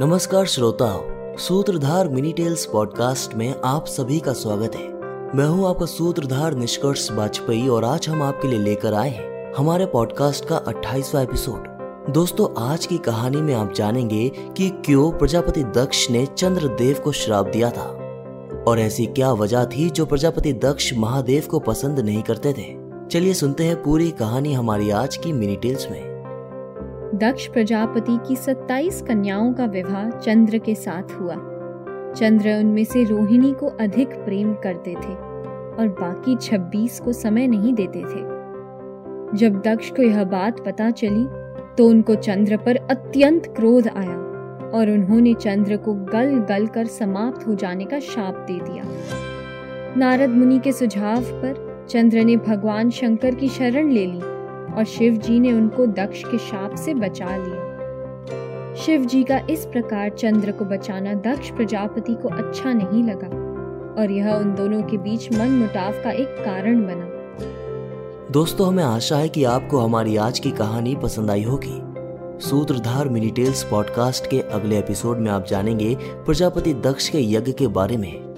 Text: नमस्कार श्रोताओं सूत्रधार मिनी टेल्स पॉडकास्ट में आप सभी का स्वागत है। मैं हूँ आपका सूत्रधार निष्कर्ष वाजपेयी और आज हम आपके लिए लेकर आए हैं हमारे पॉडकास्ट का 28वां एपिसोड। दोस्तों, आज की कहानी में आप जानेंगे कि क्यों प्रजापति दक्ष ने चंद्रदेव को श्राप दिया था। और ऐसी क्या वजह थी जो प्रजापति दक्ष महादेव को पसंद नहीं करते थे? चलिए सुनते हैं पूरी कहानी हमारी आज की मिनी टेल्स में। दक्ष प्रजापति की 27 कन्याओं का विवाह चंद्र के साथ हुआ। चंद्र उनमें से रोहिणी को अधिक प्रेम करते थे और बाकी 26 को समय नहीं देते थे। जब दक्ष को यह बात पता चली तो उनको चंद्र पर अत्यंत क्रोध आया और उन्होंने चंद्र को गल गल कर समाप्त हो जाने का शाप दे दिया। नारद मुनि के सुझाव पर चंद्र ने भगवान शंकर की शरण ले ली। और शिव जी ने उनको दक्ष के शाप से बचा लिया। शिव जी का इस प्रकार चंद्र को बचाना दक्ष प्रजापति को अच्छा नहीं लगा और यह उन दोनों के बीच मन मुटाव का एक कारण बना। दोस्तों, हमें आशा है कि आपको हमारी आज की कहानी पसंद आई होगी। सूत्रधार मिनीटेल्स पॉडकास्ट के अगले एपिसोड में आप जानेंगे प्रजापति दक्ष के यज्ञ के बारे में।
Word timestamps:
नमस्कार 0.00 0.46
श्रोताओं 0.46 1.36
सूत्रधार 1.36 2.08
मिनी 2.08 2.32
टेल्स 2.32 2.66
पॉडकास्ट 2.66 3.34
में 3.34 3.54
आप 3.64 3.86
सभी 3.86 4.20
का 4.20 4.32
स्वागत 4.32 4.74
है। 4.74 4.88
मैं 5.36 5.46
हूँ 5.46 5.68
आपका 5.68 5.86
सूत्रधार 5.86 6.54
निष्कर्ष 6.54 7.10
वाजपेयी 7.12 7.68
और 7.68 7.84
आज 7.84 8.08
हम 8.08 8.22
आपके 8.22 8.48
लिए 8.48 8.58
लेकर 8.58 8.94
आए 8.94 9.10
हैं 9.10 9.54
हमारे 9.56 9.86
पॉडकास्ट 9.86 10.44
का 10.44 10.56
28वां 10.56 11.24
एपिसोड। 11.24 11.64
दोस्तों, 12.12 12.72
आज 12.72 12.86
की 12.86 12.98
कहानी 12.98 13.36
में 13.36 13.54
आप 13.54 13.72
जानेंगे 13.72 14.28
कि 14.28 14.70
क्यों 14.70 15.12
प्रजापति 15.12 15.64
दक्ष 15.64 16.10
ने 16.10 16.26
चंद्रदेव 16.26 16.98
को 17.04 17.12
श्राप 17.12 17.46
दिया 17.46 17.70
था। 17.70 17.88
और 18.68 18.78
ऐसी 18.78 19.06
क्या 19.06 19.32
वजह 19.32 19.64
थी 19.64 19.90
जो 19.90 20.06
प्रजापति 20.06 20.52
दक्ष 20.52 20.94
महादेव 20.96 21.42
को 21.50 21.58
पसंद 21.58 22.00
नहीं 22.00 22.22
करते 22.22 22.52
थे? 22.52 22.76
चलिए 23.08 23.34
सुनते 23.34 23.64
हैं 23.64 23.82
पूरी 23.82 24.10
कहानी 24.10 24.54
हमारी 24.54 24.90
आज 24.90 25.16
की 25.16 25.32
मिनी 25.32 25.56
टेल्स 25.56 25.90
में। 25.90 26.15
दक्ष 27.16 27.46
प्रजापति 27.46 28.18
की 28.28 28.36
27 28.36 29.00
कन्याओं 29.02 29.52
का 29.52 29.64
विवाह 29.64 30.08
चंद्र 30.10 30.58
के 30.58 30.74
साथ 30.74 31.12
हुआ। 31.12 31.34
चंद्र 32.16 32.58
उनमें 32.58 32.84
से 32.84 33.04
रोहिणी 33.04 33.52
को 33.52 33.66
अधिक 33.66 34.08
प्रेम 34.08 34.52
करते 34.54 34.94
थे 34.94 35.14
और 35.76 35.96
बाकी 36.00 36.36
26 36.36 37.00
को 37.00 37.12
समय 37.12 37.46
नहीं 37.46 37.74
देते 37.74 37.98
थे। 37.98 38.20
जब 39.38 39.60
दक्ष 39.66 39.90
को 39.90 40.02
यह 40.02 40.24
बात 40.24 40.60
पता 40.60 40.90
चली 40.90 41.26
तो 41.76 41.88
उनको 41.88 42.14
चंद्र 42.14 42.56
पर 42.56 42.76
अत्यंत 42.90 43.46
क्रोध 43.46 43.88
आया 43.88 44.16
और 44.74 44.90
उन्होंने 44.90 45.34
चंद्र 45.34 45.76
को 45.76 45.94
गल 45.94 46.38
गल 46.48 46.66
कर 46.66 46.86
समाप्त 46.86 47.46
हो 47.46 47.54
जाने 47.54 47.84
का 47.84 47.98
शाप 47.98 48.44
दे 48.50 48.60
दिया। 48.60 48.84
नारद 49.96 50.30
मुनि 50.30 50.58
के 50.58 50.72
सुझाव 50.72 51.22
पर 51.22 51.86
चंद्र 51.90 52.24
ने 52.24 52.36
भगवान 52.36 52.90
शंकर 52.90 53.34
की 53.34 53.48
शरण 53.48 53.90
ले 53.90 54.06
ली। 54.06 54.35
और 54.76 54.84
शिव 54.84 55.12
जी 55.12 55.40
ने 55.40 55.52
उनको 55.52 55.86
दक्ष 55.86 56.22
के 56.24 56.38
शाप 56.38 56.74
से 56.74 56.94
बचा 56.94 57.36
लिया। 57.36 58.74
शिव 58.74 59.04
जी 59.04 59.24
का 59.24 59.38
इस 59.50 59.66
प्रकार 59.66 60.08
चंद्र 60.08 60.52
को 60.52 60.64
बचाना 60.64 61.14
दक्ष 61.14 61.50
प्रजापति 61.50 62.14
को 62.14 62.28
अच्छा 62.28 62.72
नहीं 62.72 63.02
लगा 63.02 63.46
और 64.02 64.10
यह 64.10 64.34
उन 64.34 64.54
दोनों 64.54 64.82
के 64.82 64.96
बीच 64.96 65.32
मन 65.32 65.50
मुटाव 65.50 65.92
का 65.92 66.10
एक 66.10 66.28
कारण 66.28 66.86
बना। 66.86 67.06
दोस्तों, 68.30 68.68
हमें 68.68 68.84
आशा 68.84 69.16
है 69.16 69.28
कि 69.28 69.44
आपको 69.44 69.78
हमारी 69.78 70.16
आज 70.16 70.38
की 70.38 70.50
कहानी 70.50 70.96
पसंद 70.96 71.30
आई 71.30 71.42
होगी। 71.42 71.82
सूत्रधार 72.40 73.08
मिनीटेल्स 73.08 73.62
पॉडकास्ट 73.64 74.30
के 74.30 74.40
अगले 74.40 74.78
एपिसोड 74.78 75.18
में 75.18 75.30
आप 75.30 75.46
जानेंगे 75.46 75.96
प्रजापति 76.00 76.74
दक्ष 76.74 77.08
के 77.08 77.18
यज्ञ 77.20 77.52
के 77.52 77.66
बारे 77.66 77.96
में। 77.96 78.35